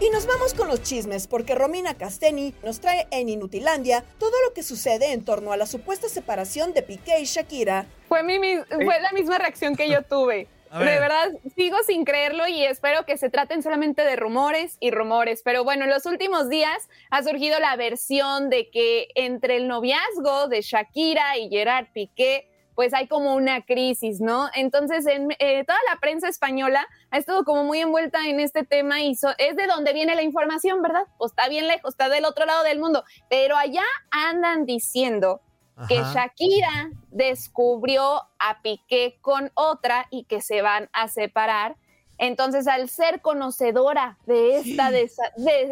Y 0.00 0.08
nos 0.10 0.26
vamos 0.26 0.54
con 0.54 0.68
los 0.68 0.82
chismes 0.82 1.26
porque 1.26 1.54
Romina 1.54 1.94
Casteni 1.94 2.54
nos 2.64 2.80
trae 2.80 3.06
en 3.10 3.28
Inutilandia 3.28 4.02
todo 4.18 4.32
lo 4.46 4.54
que 4.54 4.62
sucede 4.62 5.12
en 5.12 5.24
torno 5.24 5.52
a 5.52 5.58
la 5.58 5.66
supuesta 5.66 6.08
separación 6.08 6.72
de 6.72 6.82
Piqué 6.82 7.20
y 7.20 7.24
Shakira. 7.24 7.86
Fue, 8.08 8.22
mi, 8.22 8.38
fue 8.68 9.00
la 9.00 9.12
misma 9.12 9.36
reacción 9.38 9.76
que 9.76 9.90
yo 9.90 10.02
tuve. 10.02 10.48
De 10.78 11.00
verdad, 11.00 11.32
sigo 11.56 11.78
sin 11.84 12.04
creerlo 12.04 12.46
y 12.46 12.62
espero 12.64 13.04
que 13.04 13.16
se 13.16 13.28
traten 13.28 13.60
solamente 13.60 14.04
de 14.04 14.14
rumores 14.14 14.76
y 14.78 14.92
rumores. 14.92 15.42
Pero 15.44 15.64
bueno, 15.64 15.84
en 15.84 15.90
los 15.90 16.06
últimos 16.06 16.48
días 16.48 16.88
ha 17.10 17.24
surgido 17.24 17.58
la 17.58 17.74
versión 17.74 18.50
de 18.50 18.70
que 18.70 19.08
entre 19.16 19.56
el 19.56 19.66
noviazgo 19.66 20.46
de 20.46 20.62
Shakira 20.62 21.36
y 21.38 21.48
Gerard 21.48 21.88
Piqué, 21.92 22.46
pues 22.76 22.94
hay 22.94 23.08
como 23.08 23.34
una 23.34 23.62
crisis, 23.62 24.20
¿no? 24.20 24.48
Entonces, 24.54 25.04
en, 25.06 25.32
eh, 25.40 25.64
toda 25.66 25.78
la 25.92 25.98
prensa 26.00 26.28
española 26.28 26.86
ha 27.10 27.18
estado 27.18 27.44
como 27.44 27.64
muy 27.64 27.80
envuelta 27.80 28.26
en 28.28 28.38
este 28.38 28.64
tema 28.64 29.00
y 29.02 29.12
es 29.38 29.56
de 29.56 29.66
donde 29.66 29.92
viene 29.92 30.14
la 30.14 30.22
información, 30.22 30.80
¿verdad? 30.82 31.02
Pues 31.18 31.32
está 31.32 31.48
bien 31.48 31.66
lejos, 31.66 31.94
está 31.94 32.08
del 32.08 32.24
otro 32.24 32.46
lado 32.46 32.62
del 32.62 32.78
mundo. 32.78 33.02
Pero 33.28 33.56
allá 33.56 33.84
andan 34.12 34.66
diciendo 34.66 35.42
que 35.88 35.96
Shakira 35.96 36.90
descubrió 37.10 38.22
a 38.38 38.62
Piqué 38.62 39.18
con 39.20 39.50
otra 39.54 40.06
y 40.10 40.24
que 40.24 40.40
se 40.40 40.62
van 40.62 40.88
a 40.92 41.08
separar. 41.08 41.76
Entonces, 42.18 42.66
al 42.66 42.88
ser 42.88 43.20
conocedora 43.22 44.18
de 44.26 44.58
esta 44.58 44.90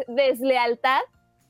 deslealtad, 0.07 1.01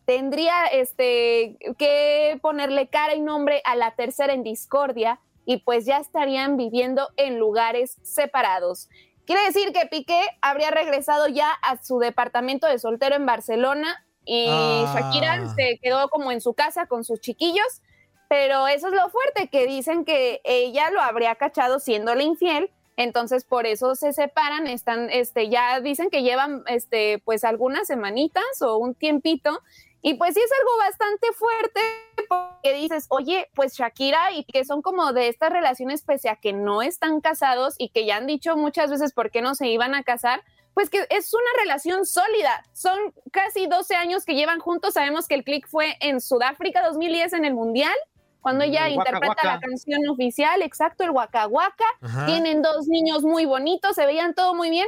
tendría 0.06 0.66
este, 0.66 1.58
que 1.78 2.40
ponerle 2.42 2.88
cara 2.88 3.16
y 3.16 3.22
nombre 3.22 3.62
a 3.66 3.76
la 3.76 3.96
tercera 3.96 4.34
en 4.34 4.44
discordia 4.44 5.20
y 5.46 5.58
pues 5.58 5.86
ya 5.86 5.98
estarían 5.98 6.58
viviendo 6.58 7.10
en 7.16 7.40
lugares 7.40 7.98
separados. 8.04 8.90
Quiere 9.26 9.46
decir 9.46 9.72
que 9.72 9.86
Piqué 9.86 10.22
habría 10.42 10.72
regresado 10.72 11.28
ya 11.28 11.52
a 11.52 11.82
su 11.84 12.00
departamento 12.00 12.66
de 12.68 12.80
soltero 12.80 13.16
en 13.16 13.26
Barcelona 13.26 14.06
y 14.26 14.48
Ah. 14.50 14.94
Shakira 14.96 15.48
se 15.56 15.80
quedó 15.82 16.10
como 16.10 16.32
en 16.32 16.42
su 16.42 16.54
casa 16.54 16.88
con 16.88 17.04
sus 17.04 17.20
chiquillos, 17.20 17.82
pero 18.30 18.68
eso 18.68 18.88
es 18.88 18.94
lo 18.94 19.10
fuerte, 19.10 19.50
que 19.50 19.68
dicen 19.68 20.06
que 20.06 20.40
ella 20.46 20.92
lo 20.92 21.02
habría 21.02 21.36
cachado 21.36 21.80
siéndole 21.80 22.24
infiel, 22.24 22.72
entonces 22.96 23.44
por 23.44 23.66
eso 23.66 23.96
se 23.96 24.14
separan, 24.14 24.68
están, 24.68 25.10
este, 25.10 25.50
ya 25.50 25.82
dicen 25.82 26.10
que 26.10 26.22
llevan, 26.22 26.64
este, 26.68 27.20
pues 27.26 27.44
algunas 27.44 27.88
semanitas 27.88 28.62
o 28.62 28.78
un 28.78 28.94
tiempito, 28.94 29.62
y 30.02 30.14
pues 30.14 30.34
sí 30.34 30.40
es 30.40 30.52
algo 30.60 30.78
bastante 30.78 31.28
fuerte 31.34 31.82
porque 32.30 32.74
dices, 32.74 33.08
oye, 33.10 33.50
pues 33.54 33.74
Shakira 33.76 34.32
y 34.32 34.46
que 34.46 34.64
son 34.64 34.82
como 34.82 35.12
de 35.12 35.28
estas 35.28 35.52
relaciones 35.52 36.04
pese 36.04 36.30
a 36.30 36.38
que 36.38 36.54
no 36.54 36.82
están 36.82 37.20
casados 37.20 37.76
y 37.78 37.90
que 37.90 38.06
ya 38.06 38.18
han 38.18 38.28
dicho 38.28 38.56
muchas 38.56 38.92
veces 38.92 39.12
por 39.12 39.30
qué 39.30 39.42
no 39.42 39.56
se 39.56 39.68
iban 39.68 39.96
a 39.96 40.04
casar, 40.04 40.42
pues 40.74 40.90
que 40.90 41.06
es 41.10 41.34
una 41.34 41.62
relación 41.62 42.06
sólida. 42.06 42.64
Son 42.72 42.98
casi 43.32 43.68
12 43.68 43.96
años 43.96 44.24
que 44.24 44.36
llevan 44.36 44.60
juntos. 44.60 44.94
Sabemos 44.94 45.28
que 45.28 45.36
el 45.36 45.44
click 45.44 45.68
fue 45.68 45.98
en 46.00 46.22
Sudáfrica 46.22 46.82
2010 46.86 47.34
en 47.34 47.44
el 47.44 47.54
Mundial, 47.54 47.96
cuando 48.42 48.64
ella 48.64 48.88
El 48.88 48.94
interpreta 48.94 49.36
la 49.44 49.60
canción 49.60 50.08
oficial, 50.08 50.62
exacto, 50.62 51.04
el 51.04 51.12
Waka 51.12 51.48
Waka. 51.48 51.86
Ajá. 52.02 52.26
Tienen 52.26 52.62
dos 52.62 52.88
niños 52.88 53.24
muy 53.24 53.46
bonitos, 53.46 53.96
se 53.96 54.06
veían 54.06 54.34
todo 54.34 54.54
muy 54.56 54.70
bien. 54.70 54.88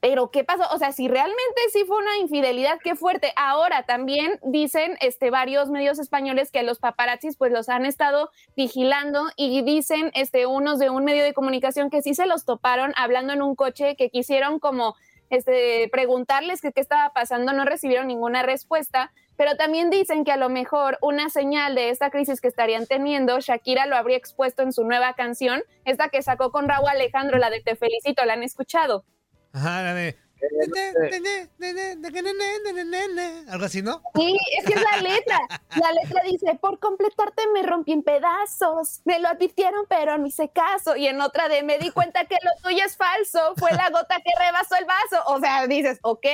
Pero 0.00 0.30
¿qué 0.30 0.44
pasó? 0.44 0.62
O 0.72 0.78
sea, 0.78 0.92
si 0.92 1.08
realmente 1.08 1.60
sí 1.72 1.82
fue 1.84 1.98
una 1.98 2.18
infidelidad, 2.18 2.78
qué 2.82 2.94
fuerte. 2.94 3.32
Ahora 3.36 3.82
también 3.82 4.38
dicen 4.44 4.96
este, 5.00 5.30
varios 5.30 5.70
medios 5.70 5.98
españoles 5.98 6.52
que 6.52 6.62
los 6.62 6.78
paparazzis 6.78 7.36
pues 7.36 7.50
los 7.50 7.68
han 7.68 7.84
estado 7.84 8.30
vigilando 8.56 9.26
y 9.36 9.62
dicen 9.62 10.12
este, 10.14 10.46
unos 10.46 10.78
de 10.78 10.90
un 10.90 11.04
medio 11.04 11.24
de 11.24 11.34
comunicación 11.34 11.90
que 11.90 12.02
sí 12.02 12.14
se 12.14 12.26
los 12.26 12.44
toparon 12.44 12.92
hablando 12.96 13.32
en 13.32 13.42
un 13.42 13.56
coche 13.56 13.96
que 13.96 14.08
quisieron 14.08 14.60
como 14.60 14.94
este, 15.30 15.88
preguntarles 15.90 16.60
qué 16.60 16.72
estaba 16.74 17.12
pasando, 17.12 17.52
no 17.52 17.64
recibieron 17.64 18.06
ninguna 18.06 18.42
respuesta, 18.42 19.12
pero 19.36 19.56
también 19.56 19.90
dicen 19.90 20.24
que 20.24 20.32
a 20.32 20.36
lo 20.36 20.48
mejor 20.48 20.98
una 21.00 21.28
señal 21.30 21.74
de 21.74 21.90
esta 21.90 22.10
crisis 22.10 22.40
que 22.40 22.48
estarían 22.48 22.86
teniendo, 22.86 23.38
Shakira 23.40 23.86
lo 23.86 23.96
habría 23.96 24.16
expuesto 24.16 24.62
en 24.62 24.72
su 24.72 24.84
nueva 24.84 25.14
canción, 25.14 25.62
esta 25.84 26.08
que 26.08 26.22
sacó 26.22 26.50
con 26.50 26.68
Raúl 26.68 26.88
Alejandro, 26.88 27.38
la 27.38 27.50
de 27.50 27.60
Te 27.60 27.76
Felicito, 27.76 28.24
¿la 28.24 28.32
han 28.32 28.42
escuchado? 28.42 29.04
Ajá, 29.52 29.82
la 29.82 29.94
de- 29.94 30.16
Algo 33.48 33.64
así, 33.64 33.82
¿no? 33.82 34.02
Sí, 34.14 34.36
es 34.58 34.64
que 34.64 34.74
es 34.74 34.82
la 34.82 35.00
letra. 35.00 35.38
La 35.76 35.92
letra 35.92 36.22
dice, 36.24 36.54
por 36.60 36.78
completarte 36.78 37.42
me 37.52 37.62
rompí 37.62 37.92
en 37.92 38.02
pedazos. 38.02 39.00
Me 39.04 39.18
lo 39.18 39.28
advirtieron, 39.28 39.86
pero 39.88 40.18
no 40.18 40.26
hice 40.26 40.48
caso. 40.50 40.96
Y 40.96 41.06
en 41.06 41.20
otra 41.20 41.48
de, 41.48 41.62
me 41.62 41.78
di 41.78 41.90
cuenta 41.90 42.24
que 42.24 42.36
lo 42.42 42.50
tuyo 42.68 42.84
es 42.84 42.96
falso. 42.96 43.54
Fue 43.56 43.72
la 43.72 43.90
gota 43.90 44.16
que 44.16 44.30
rebasó 44.38 44.76
el 44.76 44.84
vaso. 44.84 45.22
O 45.26 45.40
sea, 45.40 45.66
dices, 45.66 45.98
ok, 46.02 46.26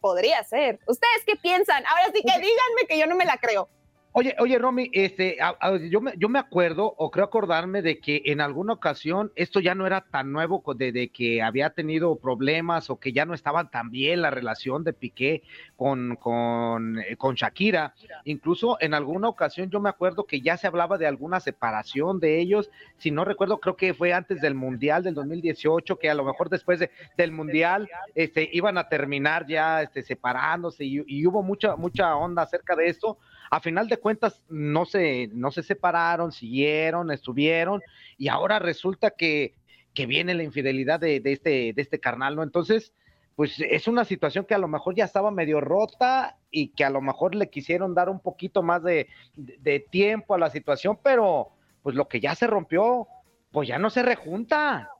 podría 0.00 0.42
ser. 0.44 0.78
¿Ustedes 0.86 1.24
qué 1.26 1.36
piensan? 1.36 1.84
Ahora 1.86 2.06
sí 2.14 2.22
que 2.22 2.32
díganme 2.32 2.86
que 2.88 2.98
yo 2.98 3.06
no 3.06 3.16
me 3.16 3.24
la 3.24 3.36
creo. 3.38 3.68
Oye, 4.12 4.34
oye, 4.40 4.58
Romy, 4.58 4.90
este, 4.92 5.40
a- 5.40 5.56
a- 5.60 5.76
yo, 5.76 6.00
me, 6.00 6.12
yo 6.16 6.28
me 6.28 6.40
acuerdo, 6.40 6.92
o 6.98 7.12
creo 7.12 7.24
acordarme 7.26 7.80
de 7.80 8.00
que 8.00 8.22
en 8.24 8.40
alguna 8.40 8.72
ocasión 8.72 9.30
esto 9.36 9.60
ya 9.60 9.76
no 9.76 9.86
era 9.86 10.00
tan 10.00 10.32
nuevo, 10.32 10.64
de 10.76 11.10
que 11.12 11.40
había 11.42 11.70
tenido 11.70 12.16
problemas 12.16 12.90
o 12.90 12.98
que 12.98 13.12
ya 13.12 13.24
no 13.24 13.34
estaba 13.34 13.70
tan 13.70 13.92
bien 13.92 14.20
la 14.22 14.30
relación 14.30 14.82
de 14.82 14.94
Piqué 14.94 15.44
con, 15.76 16.16
con, 16.16 16.98
eh, 16.98 17.16
con 17.16 17.36
Shakira. 17.36 17.94
Incluso 18.24 18.78
en 18.80 18.94
alguna 18.94 19.28
ocasión 19.28 19.70
yo 19.70 19.78
me 19.78 19.88
acuerdo 19.90 20.24
que 20.24 20.40
ya 20.40 20.56
se 20.56 20.66
hablaba 20.66 20.98
de 20.98 21.06
alguna 21.06 21.38
separación 21.38 22.18
de 22.18 22.40
ellos. 22.40 22.68
Si 22.98 23.12
no 23.12 23.24
recuerdo, 23.24 23.60
creo 23.60 23.76
que 23.76 23.94
fue 23.94 24.12
antes 24.12 24.40
del 24.40 24.56
Mundial 24.56 25.04
del 25.04 25.14
2018, 25.14 26.00
que 26.00 26.10
a 26.10 26.14
lo 26.14 26.24
mejor 26.24 26.48
después 26.50 26.80
de- 26.80 26.90
del 27.16 27.30
Mundial 27.30 27.88
este, 28.16 28.50
iban 28.52 28.76
a 28.76 28.88
terminar 28.88 29.46
ya 29.46 29.82
este, 29.82 30.02
separándose 30.02 30.84
y, 30.84 31.04
y 31.06 31.24
hubo 31.28 31.44
mucha, 31.44 31.76
mucha 31.76 32.16
onda 32.16 32.42
acerca 32.42 32.74
de 32.74 32.88
esto 32.88 33.16
a 33.50 33.60
final 33.60 33.88
de 33.88 33.98
cuentas 33.98 34.42
no 34.48 34.84
se, 34.86 35.28
no 35.32 35.50
se 35.50 35.62
separaron, 35.62 36.32
siguieron, 36.32 37.10
estuvieron, 37.10 37.82
y 38.16 38.28
ahora 38.28 38.58
resulta 38.58 39.10
que, 39.10 39.54
que 39.94 40.06
viene 40.06 40.34
la 40.34 40.42
infidelidad 40.44 41.00
de, 41.00 41.20
de 41.20 41.32
este, 41.32 41.72
de 41.74 41.82
este 41.82 42.00
carnal, 42.00 42.36
¿no? 42.36 42.42
Entonces, 42.42 42.92
pues 43.34 43.58
es 43.60 43.88
una 43.88 44.04
situación 44.04 44.44
que 44.44 44.54
a 44.54 44.58
lo 44.58 44.68
mejor 44.68 44.94
ya 44.94 45.04
estaba 45.04 45.30
medio 45.30 45.60
rota 45.60 46.38
y 46.50 46.68
que 46.68 46.84
a 46.84 46.90
lo 46.90 47.00
mejor 47.00 47.34
le 47.34 47.48
quisieron 47.50 47.94
dar 47.94 48.08
un 48.08 48.20
poquito 48.20 48.62
más 48.62 48.82
de, 48.82 49.08
de- 49.34 49.56
de 49.60 49.80
tiempo 49.80 50.34
a 50.34 50.38
la 50.38 50.50
situación, 50.50 50.98
pero 51.02 51.48
pues 51.82 51.96
lo 51.96 52.06
que 52.08 52.20
ya 52.20 52.34
se 52.34 52.46
rompió, 52.46 53.08
pues 53.50 53.68
ya 53.68 53.78
no 53.78 53.90
se 53.90 54.02
rejunta. 54.02 54.90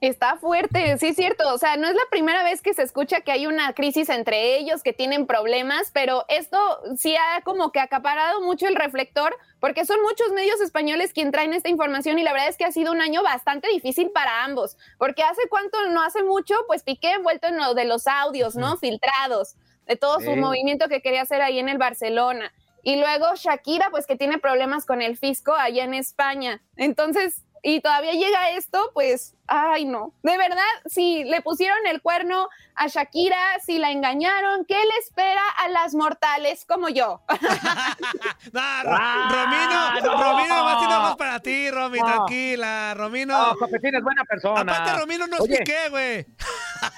Está 0.00 0.36
fuerte, 0.36 0.98
sí 0.98 1.08
es 1.08 1.16
cierto. 1.16 1.52
O 1.54 1.58
sea, 1.58 1.76
no 1.76 1.88
es 1.88 1.94
la 1.94 2.02
primera 2.10 2.42
vez 2.42 2.60
que 2.60 2.74
se 2.74 2.82
escucha 2.82 3.22
que 3.22 3.32
hay 3.32 3.46
una 3.46 3.72
crisis 3.72 4.08
entre 4.08 4.56
ellos, 4.56 4.82
que 4.82 4.92
tienen 4.92 5.26
problemas, 5.26 5.90
pero 5.92 6.24
esto 6.28 6.58
sí 6.96 7.16
ha 7.16 7.40
como 7.42 7.72
que 7.72 7.80
acaparado 7.80 8.42
mucho 8.42 8.66
el 8.66 8.76
reflector, 8.76 9.34
porque 9.60 9.86
son 9.86 10.02
muchos 10.02 10.32
medios 10.32 10.60
españoles 10.60 11.12
quien 11.12 11.30
traen 11.30 11.54
esta 11.54 11.68
información 11.68 12.18
y 12.18 12.22
la 12.22 12.32
verdad 12.32 12.48
es 12.48 12.56
que 12.56 12.64
ha 12.64 12.72
sido 12.72 12.92
un 12.92 13.00
año 13.00 13.22
bastante 13.22 13.68
difícil 13.68 14.10
para 14.10 14.44
ambos, 14.44 14.76
porque 14.98 15.22
hace 15.22 15.42
cuánto, 15.48 15.78
no 15.90 16.02
hace 16.02 16.22
mucho, 16.22 16.54
pues 16.66 16.82
Piqué 16.82 17.12
envuelto 17.12 17.46
en 17.46 17.56
lo 17.56 17.74
de 17.74 17.84
los 17.84 18.06
audios, 18.06 18.56
¿no? 18.56 18.76
Filtrados, 18.76 19.56
de 19.86 19.96
todo 19.96 20.20
su 20.20 20.36
movimiento 20.36 20.88
que 20.88 21.00
quería 21.00 21.22
hacer 21.22 21.40
ahí 21.40 21.58
en 21.58 21.68
el 21.68 21.78
Barcelona. 21.78 22.52
Y 22.82 22.96
luego 22.96 23.26
Shakira, 23.36 23.90
pues 23.90 24.06
que 24.06 24.16
tiene 24.16 24.38
problemas 24.38 24.84
con 24.84 25.00
el 25.02 25.16
fisco 25.16 25.54
allá 25.54 25.84
en 25.84 25.94
España. 25.94 26.60
Entonces, 26.76 27.42
y 27.62 27.80
todavía 27.80 28.12
llega 28.12 28.50
esto, 28.50 28.90
pues, 28.92 29.34
ay 29.46 29.84
no. 29.84 30.12
De 30.22 30.36
verdad, 30.36 30.64
si 30.86 31.22
le 31.24 31.42
pusieron 31.42 31.78
el 31.86 32.02
cuerno 32.02 32.48
a 32.74 32.88
Shakira, 32.88 33.60
si 33.64 33.78
la 33.78 33.90
engañaron, 33.92 34.64
¿qué 34.64 34.74
le 34.74 34.96
espera 34.98 35.42
a 35.58 35.68
las 35.68 35.94
mortales 35.94 36.64
como 36.66 36.88
yo? 36.88 37.22
No, 38.52 38.82
Romino, 38.82 40.00
no. 40.02 40.22
Romino, 40.22 40.56
nomás 40.56 40.78
tiene 40.78 40.94
ojos 40.96 41.16
para 41.16 41.40
ti, 41.40 41.70
Romy, 41.70 42.00
No. 42.00 42.04
tranquila, 42.06 42.94
Romino. 42.94 43.38
No, 43.38 43.66
es 43.98 44.02
buena 44.02 44.24
persona. 44.24 44.60
Aparte, 44.60 44.98
Romino 44.98 45.26
no 45.26 45.36
es 45.36 45.90
güey. 45.90 46.26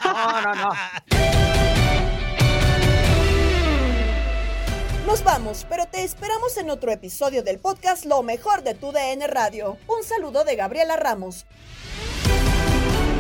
No, 0.04 0.40
no, 0.42 0.54
no. 0.54 0.70
Nos 5.06 5.22
vamos, 5.22 5.66
pero 5.68 5.84
te 5.86 6.02
esperamos 6.02 6.56
en 6.56 6.70
otro 6.70 6.90
episodio 6.90 7.42
del 7.42 7.58
podcast 7.58 8.06
Lo 8.06 8.22
mejor 8.22 8.62
de 8.62 8.74
tu 8.74 8.90
DN 8.90 9.26
Radio. 9.26 9.76
Un 9.86 10.02
saludo 10.02 10.44
de 10.44 10.56
Gabriela 10.56 10.96
Ramos. 10.96 11.44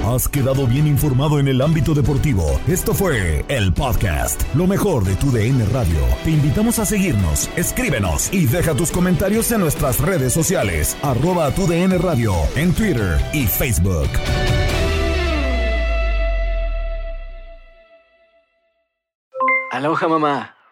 Has 0.06 0.28
quedado 0.28 0.66
bien 0.66 0.86
informado 0.86 1.38
en 1.38 1.48
el 1.48 1.60
ámbito 1.60 1.92
deportivo. 1.94 2.58
Esto 2.68 2.94
fue 2.94 3.44
el 3.48 3.72
podcast, 3.72 4.42
lo 4.54 4.66
mejor 4.66 5.04
de 5.04 5.14
tu 5.16 5.30
DN 5.30 5.64
Radio. 5.66 5.98
Te 6.24 6.30
invitamos 6.30 6.78
a 6.78 6.86
seguirnos, 6.86 7.50
escríbenos 7.56 8.32
y 8.32 8.46
deja 8.46 8.74
tus 8.74 8.90
comentarios 8.90 9.52
en 9.52 9.60
nuestras 9.60 10.00
redes 10.00 10.32
sociales, 10.32 10.96
arroba 11.02 11.50
tu 11.50 11.66
DN 11.66 11.98
Radio, 11.98 12.34
en 12.56 12.74
Twitter 12.74 13.18
y 13.32 13.46
Facebook. 13.46 14.08
Aloha 19.70 20.08
mamá. 20.08 20.54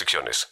restricciones. 0.00 0.48